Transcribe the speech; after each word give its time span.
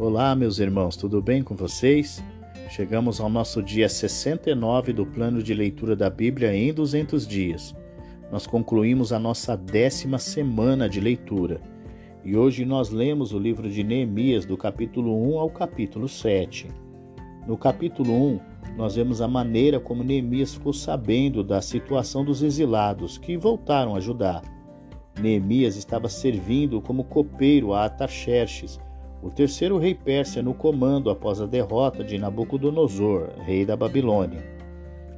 Olá, 0.00 0.34
meus 0.34 0.58
irmãos, 0.58 0.96
tudo 0.96 1.20
bem 1.20 1.42
com 1.42 1.54
vocês? 1.54 2.24
Chegamos 2.70 3.20
ao 3.20 3.28
nosso 3.28 3.62
dia 3.62 3.86
69 3.86 4.94
do 4.94 5.04
plano 5.04 5.42
de 5.42 5.52
leitura 5.52 5.94
da 5.94 6.08
Bíblia 6.08 6.56
em 6.56 6.72
200 6.72 7.26
dias. 7.26 7.76
Nós 8.32 8.46
concluímos 8.46 9.12
a 9.12 9.18
nossa 9.18 9.54
décima 9.54 10.18
semana 10.18 10.88
de 10.88 11.02
leitura 11.02 11.60
e 12.24 12.34
hoje 12.34 12.64
nós 12.64 12.88
lemos 12.88 13.34
o 13.34 13.38
livro 13.38 13.68
de 13.68 13.84
Neemias, 13.84 14.46
do 14.46 14.56
capítulo 14.56 15.14
1 15.34 15.38
ao 15.38 15.50
capítulo 15.50 16.08
7. 16.08 16.68
No 17.46 17.58
capítulo 17.58 18.10
1, 18.10 18.40
nós 18.78 18.94
vemos 18.94 19.20
a 19.20 19.28
maneira 19.28 19.78
como 19.78 20.02
Neemias 20.02 20.54
ficou 20.54 20.72
sabendo 20.72 21.44
da 21.44 21.60
situação 21.60 22.24
dos 22.24 22.42
exilados 22.42 23.18
que 23.18 23.36
voltaram 23.36 23.94
a 23.94 24.00
Judá. 24.00 24.40
Neemias 25.20 25.76
estava 25.76 26.08
servindo 26.08 26.80
como 26.80 27.04
copeiro 27.04 27.74
a 27.74 27.84
Ataxerxes 27.84 28.80
o 29.22 29.30
terceiro 29.30 29.76
rei 29.76 29.94
persa 29.94 30.42
no 30.42 30.54
comando 30.54 31.10
após 31.10 31.40
a 31.40 31.46
derrota 31.46 32.02
de 32.02 32.16
Nabucodonosor, 32.16 33.30
rei 33.44 33.66
da 33.66 33.76
Babilônia. 33.76 34.42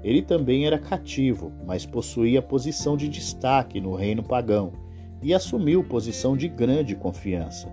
Ele 0.02 0.20
também 0.20 0.66
era 0.66 0.78
cativo, 0.78 1.52
mas 1.65 1.87
possuía 1.87 2.42
posição 2.42 2.97
de 2.97 3.09
destaque 3.09 3.80
no 3.80 3.95
reino 3.95 4.23
pagão 4.23 4.73
e 5.23 5.33
assumiu 5.33 5.84
posição 5.84 6.37
de 6.37 6.48
grande 6.48 6.97
confiança. 6.97 7.73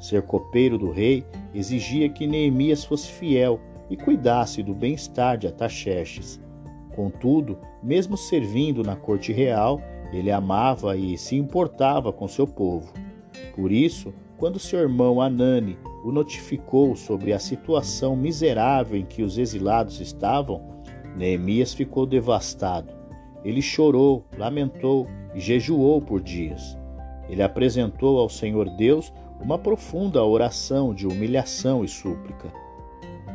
Ser 0.00 0.22
copeiro 0.22 0.76
do 0.76 0.90
rei 0.90 1.24
exigia 1.54 2.08
que 2.08 2.26
Neemias 2.26 2.84
fosse 2.84 3.08
fiel 3.12 3.60
e 3.88 3.96
cuidasse 3.96 4.62
do 4.62 4.74
bem-estar 4.74 5.38
de 5.38 5.46
Ataxerxes. 5.46 6.40
Contudo, 6.94 7.58
mesmo 7.80 8.16
servindo 8.16 8.82
na 8.82 8.96
corte 8.96 9.32
real, 9.32 9.80
ele 10.12 10.32
amava 10.32 10.96
e 10.96 11.16
se 11.16 11.36
importava 11.36 12.12
com 12.12 12.26
seu 12.26 12.46
povo. 12.46 12.92
Por 13.54 13.70
isso, 13.70 14.12
quando 14.38 14.60
seu 14.60 14.78
irmão 14.78 15.20
Anani 15.20 15.76
o 16.04 16.12
notificou 16.12 16.94
sobre 16.94 17.32
a 17.32 17.40
situação 17.40 18.14
miserável 18.14 18.96
em 18.96 19.04
que 19.04 19.22
os 19.22 19.36
exilados 19.36 20.00
estavam, 20.00 20.62
Neemias 21.16 21.74
ficou 21.74 22.06
devastado. 22.06 22.94
Ele 23.44 23.60
chorou, 23.60 24.24
lamentou 24.38 25.08
e 25.34 25.40
jejuou 25.40 26.00
por 26.00 26.20
dias. 26.20 26.78
Ele 27.28 27.42
apresentou 27.42 28.20
ao 28.20 28.28
Senhor 28.28 28.70
Deus 28.70 29.12
uma 29.40 29.58
profunda 29.58 30.24
oração 30.24 30.94
de 30.94 31.06
humilhação 31.06 31.84
e 31.84 31.88
súplica. 31.88 32.52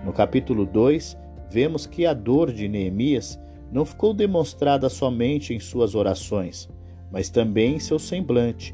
No 0.06 0.13
capítulo 0.13 0.66
2, 0.66 1.17
vemos 1.50 1.85
que 1.85 2.06
a 2.06 2.13
dor 2.13 2.52
de 2.52 2.67
Neemias 2.69 3.38
não 3.69 3.85
ficou 3.85 4.13
demonstrada 4.13 4.89
somente 4.89 5.53
em 5.53 5.59
suas 5.59 5.95
orações, 5.95 6.69
mas 7.11 7.30
também 7.30 7.75
em 7.75 7.80
seu 7.80 8.00
semblante. 8.00 8.73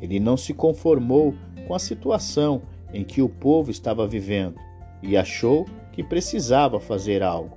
Ele 0.00 0.20
não 0.20 0.36
se 0.36 0.52
conformou 0.52 1.34
com 1.66 1.74
a 1.74 1.78
situação 1.78 2.62
em 2.92 3.04
que 3.04 3.20
o 3.20 3.28
povo 3.28 3.70
estava 3.70 4.06
vivendo 4.06 4.56
e 5.02 5.16
achou 5.16 5.66
que 5.92 6.02
precisava 6.02 6.80
fazer 6.80 7.22
algo. 7.22 7.56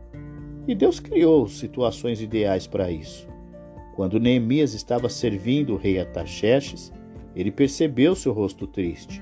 E 0.68 0.76
Deus 0.76 1.00
criou 1.00 1.48
situações 1.48 2.22
ideais 2.22 2.68
para 2.68 2.92
isso. 2.92 3.28
Quando 3.96 4.20
Neemias 4.20 4.74
estava 4.74 5.10
servindo 5.10 5.74
o 5.74 5.78
rei 5.78 6.00
Ataxerxes, 6.00 6.92
ele 7.36 7.52
percebeu 7.52 8.16
seu 8.16 8.34
rosto 8.34 8.68
triste. 8.68 9.22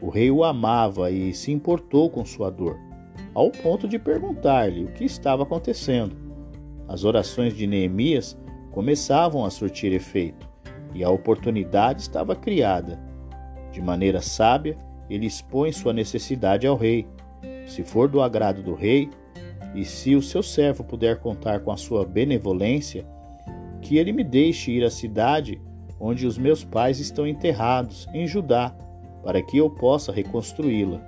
O 0.00 0.08
rei 0.08 0.30
o 0.30 0.44
amava 0.44 1.10
e 1.10 1.34
se 1.34 1.50
importou 1.50 2.08
com 2.08 2.24
sua 2.24 2.50
dor, 2.50 2.78
ao 3.34 3.50
ponto 3.50 3.88
de 3.88 3.98
perguntar-lhe 3.98 4.84
o 4.84 4.92
que 4.92 5.04
estava 5.04 5.42
acontecendo. 5.42 6.16
As 6.86 7.04
orações 7.04 7.54
de 7.54 7.66
Neemias 7.66 8.38
começavam 8.70 9.44
a 9.44 9.50
surtir 9.50 9.92
efeito 9.92 10.48
e 10.94 11.02
a 11.02 11.10
oportunidade 11.10 12.02
estava 12.02 12.36
criada. 12.36 12.98
De 13.76 13.82
maneira 13.82 14.22
sábia, 14.22 14.74
ele 15.10 15.26
expõe 15.26 15.70
sua 15.70 15.92
necessidade 15.92 16.66
ao 16.66 16.78
rei. 16.78 17.06
Se 17.66 17.82
for 17.82 18.08
do 18.08 18.22
agrado 18.22 18.62
do 18.62 18.72
rei, 18.72 19.10
e 19.74 19.84
se 19.84 20.14
o 20.14 20.22
seu 20.22 20.42
servo 20.42 20.82
puder 20.82 21.20
contar 21.20 21.60
com 21.60 21.70
a 21.70 21.76
sua 21.76 22.02
benevolência, 22.02 23.06
que 23.82 23.98
ele 23.98 24.12
me 24.12 24.24
deixe 24.24 24.70
ir 24.70 24.82
à 24.82 24.88
cidade 24.88 25.60
onde 26.00 26.26
os 26.26 26.38
meus 26.38 26.64
pais 26.64 27.00
estão 27.00 27.26
enterrados, 27.26 28.08
em 28.14 28.26
Judá, 28.26 28.74
para 29.22 29.42
que 29.42 29.58
eu 29.58 29.68
possa 29.68 30.10
reconstruí-la. 30.10 30.98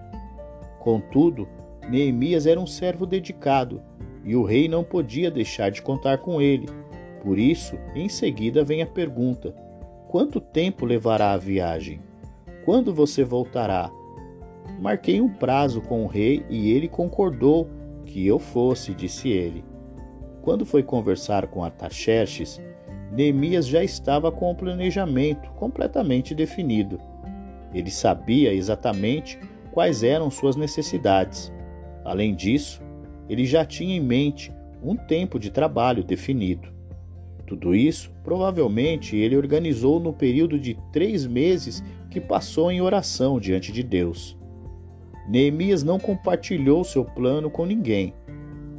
Contudo, 0.79 1.49
Neemias 1.89 2.45
era 2.45 2.61
um 2.61 2.67
servo 2.67 3.07
dedicado, 3.07 3.81
e 4.23 4.37
o 4.37 4.45
rei 4.45 4.69
não 4.69 4.85
podia 4.85 5.31
deixar 5.31 5.71
de 5.71 5.81
contar 5.81 6.19
com 6.19 6.39
ele. 6.39 6.69
Por 7.23 7.39
isso, 7.39 7.79
em 7.95 8.11
seguida 8.11 8.63
vem 8.63 8.83
a 8.83 8.87
pergunta: 8.87 9.55
quanto 10.07 10.39
tempo 10.39 10.85
levará 10.85 11.33
a 11.33 11.39
viagem? 11.39 12.07
Quando 12.69 12.93
você 12.93 13.25
voltará? 13.25 13.91
Marquei 14.79 15.23
um 15.23 15.29
prazo 15.31 15.81
com 15.81 16.05
o 16.05 16.07
rei 16.07 16.45
e 16.51 16.71
ele 16.71 16.87
concordou 16.87 17.67
que 18.05 18.27
eu 18.27 18.39
fosse, 18.39 18.93
disse 18.93 19.31
ele. 19.31 19.65
Quando 20.43 20.67
foi 20.67 20.83
conversar 20.83 21.47
com 21.47 21.65
Artaxerxes, 21.65 22.61
Neemias 23.11 23.67
já 23.67 23.83
estava 23.83 24.31
com 24.31 24.51
o 24.51 24.55
planejamento 24.55 25.51
completamente 25.53 26.35
definido. 26.35 27.01
Ele 27.73 27.91
sabia 27.91 28.53
exatamente 28.53 29.41
quais 29.73 30.03
eram 30.03 30.31
suas 30.31 30.55
necessidades. 30.55 31.51
Além 32.05 32.35
disso, 32.35 32.83
ele 33.31 33.47
já 33.47 33.65
tinha 33.65 33.97
em 33.97 34.01
mente 34.01 34.53
um 34.83 34.95
tempo 34.95 35.39
de 35.39 35.51
trabalho 35.51 36.05
definido. 36.05 36.69
Tudo 37.47 37.75
isso, 37.75 38.13
provavelmente, 38.23 39.17
ele 39.17 39.39
organizou 39.39 39.99
no 39.99 40.13
período 40.13 40.61
de 40.61 40.77
três 40.93 41.27
meses 41.27 41.83
que 42.11 42.21
passou 42.21 42.71
em 42.71 42.81
oração 42.81 43.39
diante 43.39 43.73
de 43.73 43.83
Deus. 43.83 44.37
Neemias 45.29 45.83
não 45.83 45.99
compartilhou 45.99 46.83
seu 46.85 47.05
plano 47.05 47.51
com 47.51 47.67
ninguém. 47.67 48.15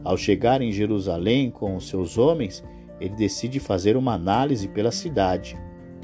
Ao 0.03 0.17
chegar 0.17 0.61
em 0.61 0.71
Jerusalém 0.71 1.51
com 1.51 1.75
os 1.75 1.87
seus 1.87 2.17
homens, 2.17 2.63
ele 2.99 3.15
decide 3.15 3.59
fazer 3.59 3.95
uma 3.95 4.13
análise 4.13 4.67
pela 4.67 4.91
cidade. 4.91 5.57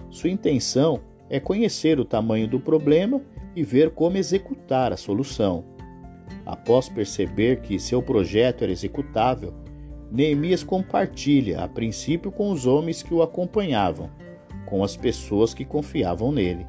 Sua 0.09 0.29
intenção 0.29 1.01
é 1.29 1.39
conhecer 1.39 1.99
o 1.99 2.05
tamanho 2.05 2.47
do 2.47 2.59
problema 2.59 3.21
e 3.55 3.63
ver 3.63 3.91
como 3.91 4.17
executar 4.17 4.93
a 4.93 4.97
solução. 4.97 5.65
Após 6.45 6.87
perceber 6.87 7.61
que 7.61 7.79
seu 7.79 8.01
projeto 8.01 8.63
era 8.63 8.71
executável, 8.71 9.53
Neemias 10.11 10.63
compartilha, 10.63 11.63
a 11.63 11.67
princípio, 11.67 12.31
com 12.31 12.51
os 12.51 12.67
homens 12.67 13.01
que 13.01 13.13
o 13.13 13.21
acompanhavam, 13.21 14.09
com 14.65 14.83
as 14.83 14.95
pessoas 14.95 15.53
que 15.53 15.65
confiavam 15.65 16.31
nele. 16.31 16.65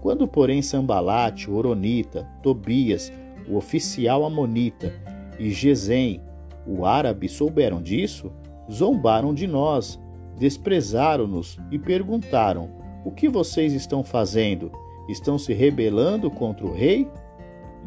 Quando, 0.00 0.28
porém, 0.28 0.62
Sambalate, 0.62 1.50
o 1.50 1.54
Oronita, 1.54 2.26
Tobias, 2.42 3.12
o 3.48 3.56
oficial 3.56 4.24
Amonita 4.24 4.92
e 5.38 5.50
Gesem, 5.50 6.20
o 6.66 6.84
árabe, 6.84 7.28
souberam 7.28 7.82
disso, 7.82 8.30
zombaram 8.70 9.34
de 9.34 9.46
nós, 9.46 9.98
desprezaram-nos 10.36 11.58
e 11.70 11.78
perguntaram: 11.78 12.70
O 13.04 13.10
que 13.10 13.28
vocês 13.28 13.72
estão 13.72 14.04
fazendo? 14.04 14.70
Estão 15.08 15.38
se 15.38 15.52
rebelando 15.52 16.30
contra 16.30 16.66
o 16.66 16.72
rei? 16.72 17.08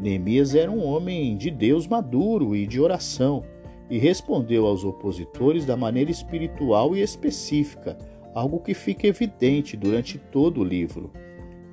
Neemias 0.00 0.54
era 0.54 0.70
um 0.70 0.84
homem 0.84 1.36
de 1.36 1.50
Deus 1.50 1.86
maduro 1.86 2.56
e 2.56 2.66
de 2.66 2.80
oração, 2.80 3.44
e 3.88 3.98
respondeu 3.98 4.66
aos 4.66 4.84
opositores 4.84 5.64
da 5.64 5.76
maneira 5.76 6.10
espiritual 6.10 6.96
e 6.96 7.00
específica, 7.00 7.96
algo 8.34 8.58
que 8.58 8.74
fica 8.74 9.06
evidente 9.06 9.76
durante 9.76 10.18
todo 10.18 10.60
o 10.60 10.64
livro 10.64 11.10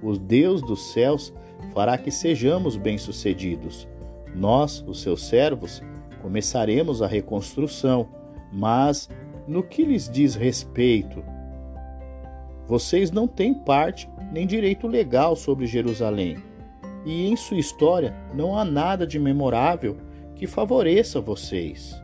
o 0.01 0.17
Deus 0.17 0.61
dos 0.61 0.93
céus 0.93 1.33
fará 1.73 1.97
que 1.97 2.11
sejamos 2.11 2.77
bem-sucedidos. 2.77 3.87
Nós, 4.35 4.83
os 4.87 5.01
seus 5.01 5.25
servos, 5.25 5.81
começaremos 6.21 7.01
a 7.01 7.07
reconstrução, 7.07 8.07
mas 8.51 9.09
no 9.47 9.63
que 9.63 9.83
lhes 9.83 10.09
diz 10.09 10.35
respeito, 10.35 11.23
vocês 12.67 13.11
não 13.11 13.27
têm 13.27 13.53
parte 13.53 14.09
nem 14.31 14.45
direito 14.45 14.87
legal 14.87 15.35
sobre 15.35 15.65
Jerusalém, 15.65 16.37
e 17.05 17.27
em 17.27 17.35
sua 17.35 17.57
história 17.57 18.15
não 18.33 18.57
há 18.57 18.63
nada 18.63 19.07
de 19.07 19.17
memorável 19.17 19.97
que 20.35 20.45
favoreça 20.45 21.19
vocês. 21.19 21.99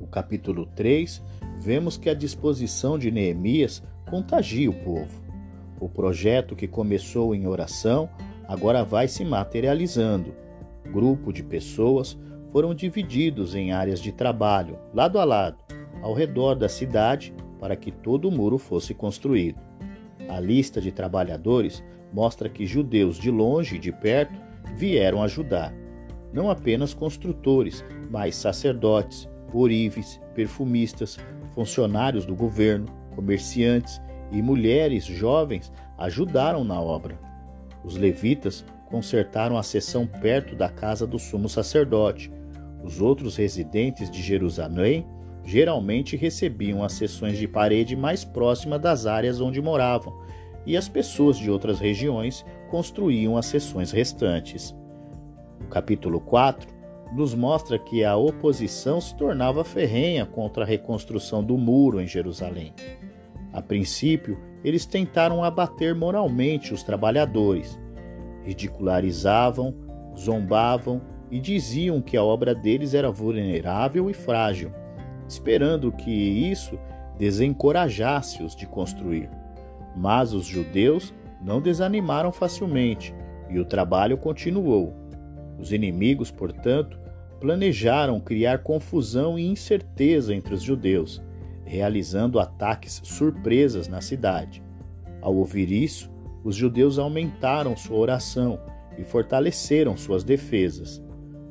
No 0.00 0.06
capítulo 0.06 0.66
3, 0.74 1.22
vemos 1.60 1.96
que 1.96 2.08
a 2.08 2.14
disposição 2.14 2.98
de 2.98 3.10
Neemias 3.10 3.82
contagia 4.08 4.70
o 4.70 4.74
povo. 4.74 5.21
O 5.82 5.88
projeto 5.88 6.54
que 6.54 6.68
começou 6.68 7.34
em 7.34 7.44
oração 7.48 8.08
agora 8.46 8.84
vai 8.84 9.08
se 9.08 9.24
materializando. 9.24 10.32
Grupo 10.92 11.32
de 11.32 11.42
pessoas 11.42 12.16
foram 12.52 12.72
divididos 12.72 13.56
em 13.56 13.72
áreas 13.72 14.00
de 14.00 14.12
trabalho, 14.12 14.78
lado 14.94 15.18
a 15.18 15.24
lado, 15.24 15.58
ao 16.00 16.14
redor 16.14 16.54
da 16.54 16.68
cidade, 16.68 17.34
para 17.58 17.74
que 17.74 17.90
todo 17.90 18.28
o 18.28 18.30
muro 18.30 18.58
fosse 18.58 18.94
construído. 18.94 19.58
A 20.28 20.38
lista 20.38 20.80
de 20.80 20.92
trabalhadores 20.92 21.82
mostra 22.12 22.48
que 22.48 22.64
judeus 22.64 23.18
de 23.18 23.32
longe 23.32 23.74
e 23.74 23.80
de 23.80 23.90
perto 23.90 24.38
vieram 24.76 25.20
ajudar. 25.20 25.74
Não 26.32 26.48
apenas 26.48 26.94
construtores, 26.94 27.84
mas 28.08 28.36
sacerdotes, 28.36 29.28
orives, 29.52 30.20
perfumistas, 30.32 31.18
funcionários 31.56 32.24
do 32.24 32.36
governo, 32.36 32.86
comerciantes 33.16 34.00
e 34.32 34.42
mulheres 34.42 35.04
jovens 35.04 35.70
ajudaram 35.98 36.64
na 36.64 36.80
obra. 36.80 37.18
Os 37.84 37.96
levitas 37.96 38.64
consertaram 38.86 39.56
a 39.56 39.62
seção 39.62 40.06
perto 40.06 40.56
da 40.56 40.68
casa 40.68 41.06
do 41.06 41.18
sumo 41.18 41.48
sacerdote. 41.48 42.32
Os 42.82 43.00
outros 43.00 43.36
residentes 43.36 44.10
de 44.10 44.22
Jerusalém 44.22 45.06
geralmente 45.44 46.16
recebiam 46.16 46.82
as 46.82 46.92
seções 46.92 47.38
de 47.38 47.46
parede 47.46 47.96
mais 47.96 48.24
próxima 48.24 48.78
das 48.78 49.06
áreas 49.06 49.40
onde 49.40 49.60
moravam, 49.60 50.12
e 50.64 50.76
as 50.76 50.88
pessoas 50.88 51.36
de 51.36 51.50
outras 51.50 51.80
regiões 51.80 52.44
construíam 52.70 53.36
as 53.36 53.46
seções 53.46 53.90
restantes. 53.90 54.74
O 55.60 55.66
capítulo 55.66 56.20
4 56.20 56.68
nos 57.12 57.34
mostra 57.34 57.78
que 57.78 58.04
a 58.04 58.16
oposição 58.16 59.00
se 59.00 59.14
tornava 59.16 59.64
ferrenha 59.64 60.24
contra 60.24 60.64
a 60.64 60.66
reconstrução 60.66 61.42
do 61.42 61.58
muro 61.58 62.00
em 62.00 62.06
Jerusalém. 62.06 62.72
A 63.52 63.60
princípio, 63.60 64.38
eles 64.64 64.86
tentaram 64.86 65.44
abater 65.44 65.94
moralmente 65.94 66.72
os 66.72 66.82
trabalhadores, 66.82 67.78
ridicularizavam, 68.44 69.74
zombavam 70.16 71.02
e 71.30 71.40
diziam 71.40 72.00
que 72.00 72.16
a 72.16 72.22
obra 72.22 72.54
deles 72.54 72.94
era 72.94 73.10
vulnerável 73.10 74.08
e 74.08 74.14
frágil, 74.14 74.72
esperando 75.28 75.92
que 75.92 76.10
isso 76.10 76.78
desencorajasse-os 77.18 78.54
de 78.56 78.66
construir. 78.66 79.28
Mas 79.96 80.32
os 80.32 80.46
judeus 80.46 81.12
não 81.42 81.60
desanimaram 81.60 82.32
facilmente 82.32 83.14
e 83.50 83.58
o 83.58 83.64
trabalho 83.64 84.16
continuou. 84.16 84.94
Os 85.58 85.72
inimigos, 85.72 86.30
portanto, 86.30 86.98
planejaram 87.40 88.20
criar 88.20 88.58
confusão 88.58 89.38
e 89.38 89.46
incerteza 89.46 90.34
entre 90.34 90.54
os 90.54 90.62
judeus, 90.62 91.22
realizando 91.64 92.38
ataques 92.38 93.00
surpresas 93.04 93.88
na 93.88 94.00
cidade. 94.00 94.62
Ao 95.20 95.34
ouvir 95.34 95.70
isso, 95.70 96.10
os 96.44 96.56
judeus 96.56 96.98
aumentaram 96.98 97.76
sua 97.76 97.96
oração 97.96 98.58
e 98.98 99.04
fortaleceram 99.04 99.96
suas 99.96 100.24
defesas. 100.24 101.02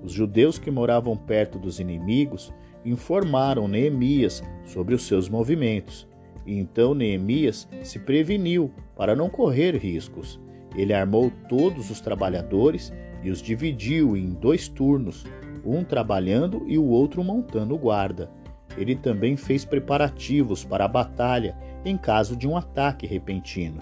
Os 0.04 0.12
judeus 0.12 0.58
que 0.58 0.72
moravam 0.72 1.16
perto 1.16 1.58
dos 1.58 1.80
inimigos 1.80 2.54
informaram 2.84 3.68
Neemias 3.68 4.44
sobre 4.66 4.96
os 4.96 5.04
seus 5.04 5.30
movimentos. 5.30 6.08
E 6.46 6.58
então 6.58 6.94
Neemias 6.94 7.68
se 7.84 8.00
preveniu 8.00 8.72
para 8.96 9.16
não 9.16 9.30
correr 9.30 9.76
riscos. 9.78 10.40
Ele 10.76 10.94
armou 10.94 11.32
todos 11.48 11.90
os 11.90 12.02
trabalhadores 12.02 12.92
e 13.24 13.30
os 13.30 13.42
dividiu 13.42 14.18
em 14.18 14.34
dois 14.34 14.68
turnos, 14.68 15.26
um 15.64 15.84
trabalhando 15.84 16.64
e 16.68 16.78
o 16.78 16.86
outro 16.86 17.24
montando 17.24 17.78
guarda. 17.78 18.30
Ele 18.78 18.96
também 18.96 19.36
fez 19.36 19.66
preparativos 19.66 20.64
para 20.64 20.86
a 20.86 20.88
batalha 20.88 21.56
em 21.84 21.98
caso 21.98 22.36
de 22.36 22.48
um 22.48 22.56
ataque 22.56 23.06
repentino. 23.06 23.80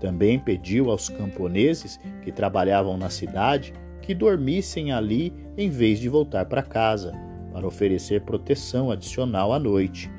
Também 0.00 0.38
pediu 0.38 0.90
aos 0.90 1.08
camponeses 1.08 1.98
que 2.22 2.32
trabalhavam 2.32 2.96
na 2.96 3.08
cidade 3.08 3.72
que 4.00 4.14
dormissem 4.14 4.92
ali 4.92 5.32
em 5.56 5.70
vez 5.70 6.00
de 6.00 6.08
voltar 6.08 6.46
para 6.46 6.62
casa, 6.62 7.12
para 7.52 7.66
oferecer 7.66 8.22
proteção 8.22 8.90
adicional 8.90 9.52
à 9.52 9.58
noite. 9.58 10.10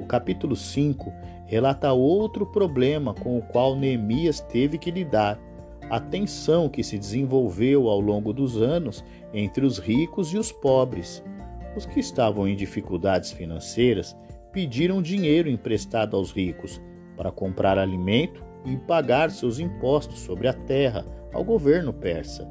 O 0.00 0.06
capítulo 0.06 0.56
5 0.56 1.12
relata 1.46 1.92
outro 1.92 2.46
problema 2.46 3.12
com 3.12 3.38
o 3.38 3.42
qual 3.42 3.76
Neemias 3.76 4.40
teve 4.40 4.78
que 4.78 4.90
lidar 4.90 5.38
a 5.90 5.98
tensão 5.98 6.68
que 6.68 6.82
se 6.82 6.98
desenvolveu 6.98 7.88
ao 7.88 8.00
longo 8.00 8.32
dos 8.32 8.60
anos 8.60 9.04
entre 9.32 9.64
os 9.64 9.78
ricos 9.78 10.32
e 10.32 10.38
os 10.38 10.52
pobres. 10.52 11.22
Os 11.78 11.86
que 11.86 12.00
estavam 12.00 12.48
em 12.48 12.56
dificuldades 12.56 13.30
financeiras 13.30 14.16
pediram 14.50 15.00
dinheiro 15.00 15.48
emprestado 15.48 16.16
aos 16.16 16.32
ricos 16.32 16.82
para 17.16 17.30
comprar 17.30 17.78
alimento 17.78 18.44
e 18.64 18.76
pagar 18.76 19.30
seus 19.30 19.60
impostos 19.60 20.18
sobre 20.18 20.48
a 20.48 20.52
terra 20.52 21.06
ao 21.32 21.44
governo 21.44 21.92
persa. 21.92 22.50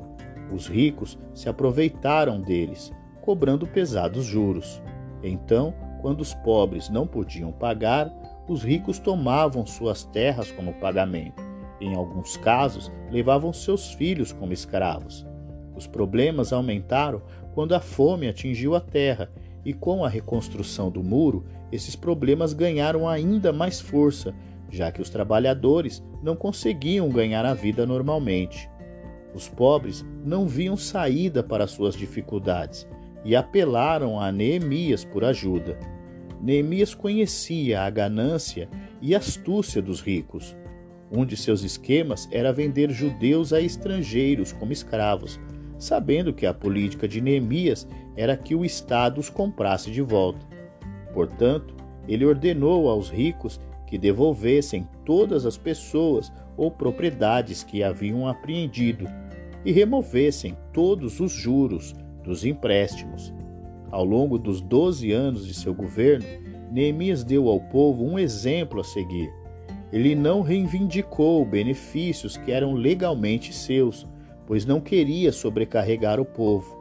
Os 0.49 0.65
ricos 0.65 1.19
se 1.33 1.49
aproveitaram 1.49 2.39
deles, 2.41 2.89
cobrando 3.19 3.67
pesados 3.67 4.23
juros. 4.23 4.81
Então, 5.21 5.73
quando 6.01 6.21
os 6.21 6.33
pobres 6.33 6.87
não 6.87 7.05
podiam 7.05 7.51
pagar, 7.51 8.09
os 8.47 8.63
ricos 8.63 8.97
tomavam 8.97 9.65
suas 9.65 10.05
terras 10.05 10.53
como 10.53 10.73
pagamento. 10.75 11.43
Em 11.81 11.93
alguns 11.95 12.37
casos, 12.37 12.89
levavam 13.11 13.51
seus 13.51 13.91
filhos 13.91 14.31
como 14.31 14.53
escravos. 14.53 15.27
Os 15.75 15.85
problemas 15.85 16.53
aumentaram 16.53 17.21
quando 17.57 17.73
a 17.73 17.79
fome 17.79 18.27
atingiu 18.27 18.75
a 18.75 18.79
terra, 18.79 19.31
e 19.65 19.73
com 19.73 20.05
a 20.05 20.09
reconstrução 20.09 20.91
do 20.91 21.03
muro, 21.03 21.43
esses 21.71 21.95
problemas 21.95 22.53
ganharam 22.53 23.09
ainda 23.09 23.51
mais 23.51 23.81
força, 23.81 24.31
já 24.69 24.91
que 24.91 25.01
os 25.01 25.09
trabalhadores 25.09 26.03
não 26.21 26.35
conseguiam 26.35 27.09
ganhar 27.09 27.43
a 27.47 27.55
vida 27.55 27.83
normalmente. 27.83 28.69
Os 29.33 29.49
pobres 29.49 30.05
não 30.23 30.45
viam 30.45 30.77
saída 30.77 31.41
para 31.41 31.65
suas 31.65 31.95
dificuldades 31.95 32.87
e 33.25 33.35
apelaram 33.35 34.19
a 34.19 34.31
Neemias 34.31 35.03
por 35.03 35.25
ajuda. 35.25 35.79
Neemias 36.39 36.93
conhecia 36.93 37.81
a 37.81 37.89
ganância 37.89 38.69
e 39.01 39.15
astúcia 39.15 39.81
dos 39.81 39.99
ricos. 39.99 40.55
Um 41.11 41.25
de 41.25 41.35
seus 41.35 41.63
esquemas 41.63 42.29
era 42.31 42.53
vender 42.53 42.91
judeus 42.91 43.51
a 43.51 43.59
estrangeiros 43.59 44.53
como 44.53 44.71
escravos, 44.71 45.39
sabendo 45.77 46.33
que 46.33 46.45
a 46.45 46.53
política 46.53 47.07
de 47.07 47.21
Neemias 47.21 47.87
era 48.15 48.35
que 48.35 48.55
o 48.55 48.65
Estado 48.65 49.19
os 49.19 49.29
comprasse 49.29 49.91
de 49.91 50.01
volta. 50.01 50.45
Portanto, 51.13 51.75
ele 52.07 52.25
ordenou 52.25 52.89
aos 52.89 53.09
ricos 53.09 53.59
que 53.85 53.97
devolvessem 53.97 54.87
todas 55.05 55.45
as 55.45 55.57
pessoas 55.57 56.31
ou 56.55 56.71
propriedades 56.71 57.63
que 57.63 57.83
haviam 57.83 58.27
apreendido 58.27 59.05
e 59.63 59.71
removessem 59.71 60.57
todos 60.73 61.19
os 61.19 61.31
juros 61.31 61.95
dos 62.23 62.43
empréstimos. 62.45 63.33
Ao 63.91 64.03
longo 64.03 64.37
dos 64.37 64.61
doze 64.61 65.11
anos 65.11 65.45
de 65.45 65.53
seu 65.53 65.73
governo, 65.73 66.25
Neemias 66.71 67.23
deu 67.23 67.47
ao 67.47 67.59
povo 67.59 68.03
um 68.03 68.19
exemplo 68.19 68.81
a 68.81 68.83
seguir 68.83 69.29
ele 69.91 70.15
não 70.15 70.41
reivindicou 70.41 71.45
benefícios 71.45 72.35
que 72.35 72.51
eram 72.51 72.73
legalmente 72.73 73.53
seus, 73.53 74.05
pois 74.47 74.65
não 74.65 74.81
queria 74.81 75.31
sobrecarregar 75.31 76.19
o 76.19 76.25
povo. 76.25 76.75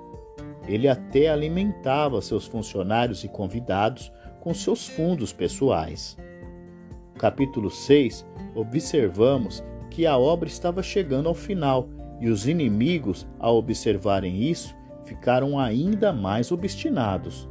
Ele 0.66 0.88
até 0.88 1.28
alimentava 1.28 2.22
seus 2.22 2.46
funcionários 2.46 3.24
e 3.24 3.28
convidados 3.28 4.10
com 4.40 4.54
seus 4.54 4.86
fundos 4.86 5.32
pessoais. 5.32 6.16
No 7.12 7.20
capítulo 7.20 7.70
6, 7.70 8.24
observamos 8.54 9.62
que 9.90 10.06
a 10.06 10.16
obra 10.16 10.48
estava 10.48 10.82
chegando 10.82 11.28
ao 11.28 11.34
final 11.34 11.88
e 12.20 12.28
os 12.28 12.46
inimigos, 12.46 13.26
ao 13.38 13.56
observarem 13.56 14.42
isso, 14.42 14.74
ficaram 15.04 15.58
ainda 15.58 16.12
mais 16.12 16.50
obstinados. 16.50 17.48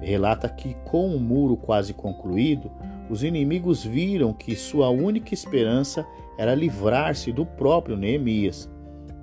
Relata 0.00 0.48
que, 0.48 0.74
com 0.84 1.14
o 1.14 1.20
muro 1.20 1.56
quase 1.56 1.94
concluído, 1.94 2.70
os 3.08 3.22
inimigos 3.22 3.84
viram 3.84 4.32
que 4.32 4.56
sua 4.56 4.88
única 4.88 5.34
esperança 5.34 6.06
era 6.38 6.54
livrar-se 6.54 7.30
do 7.30 7.44
próprio 7.44 7.96
Neemias. 7.96 8.70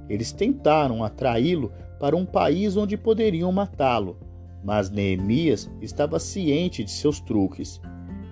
Eles 0.10 0.32
tentaram 0.32 1.04
atraí-lo 1.04 1.72
para 2.00 2.16
um 2.16 2.26
país 2.26 2.76
onde 2.76 2.98
poderiam 2.98 3.52
matá-lo, 3.52 4.18
mas 4.64 4.90
Neemias 4.90 5.70
estava 5.82 6.20
ciente 6.20 6.84
de 6.84 6.92
seus 6.92 7.20
truques. 7.20 7.80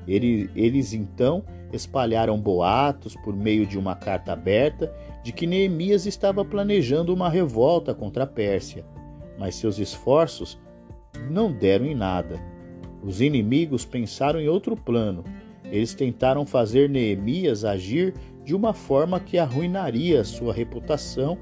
eles 0.08 0.94
então 0.94 1.44
espalharam 1.72 2.40
boatos 2.40 3.16
por 3.18 3.36
meio 3.36 3.66
de 3.66 3.78
uma 3.78 3.94
carta 3.94 4.32
aberta 4.32 4.94
de 5.22 5.34
que 5.34 5.46
Neemias 5.46 6.06
estava 6.06 6.44
planejando 6.44 7.14
uma 7.14 7.30
revolta 7.30 7.94
contra 7.94 8.24
a 8.24 8.28
Pérsia, 8.28 8.86
mas 9.38 9.56
seus 9.56 9.78
esforços 9.78 10.58
não 11.30 11.52
deram 11.52 11.86
em 11.86 11.96
nada. 11.96 12.42
Os 13.04 13.22
inimigos 13.22 13.86
pensaram 13.86 14.40
em 14.40 14.48
outro 14.48 14.76
plano 14.76 15.24
eles 15.72 15.94
tentaram 15.94 16.46
fazer 16.46 16.90
Neemias 16.90 17.66
agir 17.66 18.14
de 18.44 18.56
uma 18.56 18.74
forma 18.74 19.20
que 19.20 19.38
arruinaria 19.38 20.24
sua 20.24 20.54
reputação 20.54 21.38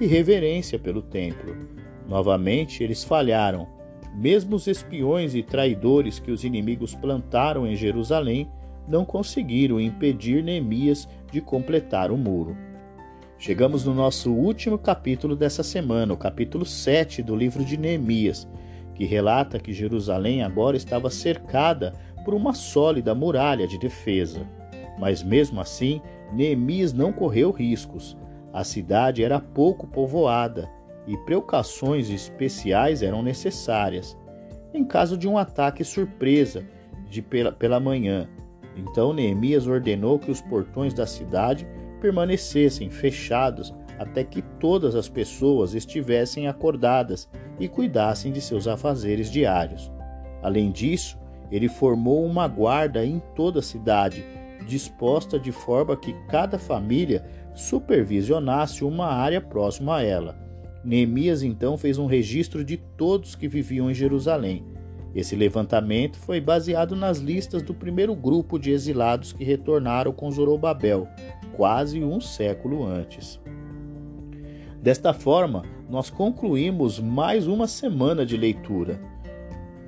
e 0.00 0.06
reverência 0.06 0.78
pelo 0.78 1.02
templo. 1.02 1.54
Novamente, 2.08 2.82
eles 2.82 3.04
falharam. 3.04 3.68
Mesmo 4.14 4.56
os 4.56 4.66
espiões 4.66 5.34
e 5.34 5.42
traidores 5.42 6.18
que 6.18 6.30
os 6.30 6.42
inimigos 6.42 6.94
plantaram 6.94 7.66
em 7.66 7.76
Jerusalém 7.76 8.50
não 8.88 9.04
conseguiram 9.04 9.80
impedir 9.80 10.42
Neemias 10.42 11.08
de 11.30 11.40
completar 11.40 12.10
o 12.10 12.16
muro. 12.16 12.56
Chegamos 13.38 13.84
no 13.84 13.94
nosso 13.94 14.32
último 14.32 14.76
capítulo 14.76 15.36
dessa 15.36 15.62
semana, 15.62 16.12
o 16.12 16.16
capítulo 16.16 16.66
7 16.66 17.22
do 17.22 17.36
livro 17.36 17.64
de 17.64 17.76
Neemias, 17.76 18.48
que 18.94 19.04
relata 19.04 19.58
que 19.58 19.72
Jerusalém 19.72 20.42
agora 20.42 20.76
estava 20.76 21.08
cercada 21.08 21.94
por 22.24 22.34
uma 22.34 22.52
sólida 22.52 23.14
muralha 23.14 23.66
de 23.66 23.78
defesa. 23.78 24.46
Mas 24.98 25.22
mesmo 25.22 25.60
assim, 25.60 26.02
Neemias 26.32 26.92
não 26.92 27.12
correu 27.12 27.50
riscos. 27.50 28.16
A 28.52 28.64
cidade 28.64 29.22
era 29.22 29.40
pouco 29.40 29.86
povoada 29.86 30.70
e 31.06 31.16
precauções 31.18 32.10
especiais 32.10 33.02
eram 33.02 33.22
necessárias 33.22 34.16
em 34.72 34.84
caso 34.84 35.16
de 35.16 35.28
um 35.28 35.36
ataque 35.36 35.84
surpresa 35.84 36.64
de 37.08 37.20
pela, 37.20 37.52
pela 37.52 37.80
manhã. 37.80 38.28
Então 38.76 39.12
Neemias 39.12 39.66
ordenou 39.66 40.18
que 40.18 40.30
os 40.30 40.40
portões 40.40 40.94
da 40.94 41.06
cidade 41.06 41.66
permanecessem 42.00 42.90
fechados 42.90 43.74
até 43.98 44.24
que 44.24 44.40
todas 44.58 44.94
as 44.94 45.08
pessoas 45.08 45.74
estivessem 45.74 46.46
acordadas 46.46 47.28
e 47.58 47.68
cuidassem 47.68 48.32
de 48.32 48.40
seus 48.40 48.66
afazeres 48.66 49.30
diários. 49.30 49.92
Além 50.42 50.70
disso, 50.70 51.18
ele 51.50 51.68
formou 51.68 52.24
uma 52.24 52.48
guarda 52.48 53.04
em 53.04 53.20
toda 53.34 53.58
a 53.58 53.62
cidade, 53.62 54.24
disposta 54.66 55.38
de 55.38 55.52
forma 55.52 55.96
que 55.96 56.12
cada 56.28 56.58
família 56.58 57.24
supervisionasse 57.54 58.84
uma 58.84 59.06
área 59.06 59.40
próxima 59.40 59.96
a 59.96 60.02
ela. 60.02 60.38
Neemias 60.84 61.42
então 61.42 61.76
fez 61.76 61.98
um 61.98 62.06
registro 62.06 62.64
de 62.64 62.76
todos 62.76 63.34
que 63.34 63.48
viviam 63.48 63.90
em 63.90 63.94
Jerusalém. 63.94 64.64
Esse 65.14 65.34
levantamento 65.34 66.16
foi 66.16 66.40
baseado 66.40 66.94
nas 66.94 67.18
listas 67.18 67.62
do 67.62 67.74
primeiro 67.74 68.14
grupo 68.14 68.58
de 68.58 68.70
exilados 68.70 69.32
que 69.32 69.42
retornaram 69.42 70.12
com 70.12 70.30
Zorobabel, 70.30 71.08
quase 71.56 72.02
um 72.02 72.20
século 72.20 72.86
antes. 72.86 73.40
Desta 74.80 75.12
forma, 75.12 75.64
nós 75.90 76.08
concluímos 76.08 77.00
mais 77.00 77.46
uma 77.46 77.66
semana 77.66 78.24
de 78.24 78.36
leitura. 78.36 79.00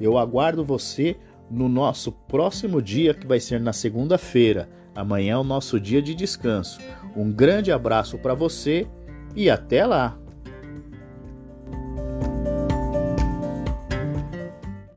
Eu 0.00 0.18
aguardo 0.18 0.64
você 0.64 1.16
no 1.52 1.68
nosso 1.68 2.10
próximo 2.10 2.80
dia, 2.80 3.12
que 3.12 3.26
vai 3.26 3.38
ser 3.38 3.60
na 3.60 3.72
segunda-feira. 3.72 4.68
Amanhã 4.94 5.34
é 5.34 5.38
o 5.38 5.44
nosso 5.44 5.78
dia 5.78 6.00
de 6.00 6.14
descanso. 6.14 6.80
Um 7.14 7.30
grande 7.30 7.70
abraço 7.70 8.18
para 8.18 8.34
você 8.34 8.88
e 9.36 9.50
até 9.50 9.84
lá! 9.84 10.21